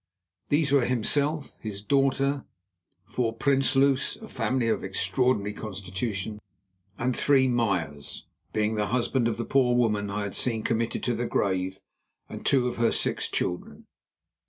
[0.49, 2.43] These were himself, his daughter,
[3.05, 10.09] four Prinsloos—a family of extraordinary constitution—and three Meyers, being the husband of the poor woman
[10.09, 11.79] I had seen committed to the grave
[12.27, 13.85] and two of her six children.